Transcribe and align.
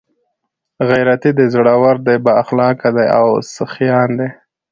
،غيرتي 0.89 1.29
دي، 1.37 1.45
زړور 1.53 1.95
دي، 2.05 2.15
بااخلاقه 2.25 2.89
دي 2.97 3.05
او 3.17 3.27
سخيان 3.57 4.09
دي 4.19 4.29